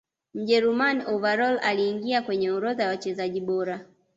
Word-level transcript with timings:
mjerumani 0.33 1.03
overall 1.07 1.59
aliingia 1.63 2.21
kwenye 2.21 2.51
orodha 2.51 2.83
ya 2.83 2.89
wachezaji 2.89 3.41
bora 3.41 3.85